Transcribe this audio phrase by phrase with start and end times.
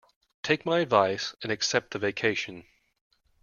[0.41, 2.65] Take my advice and accept the vacation.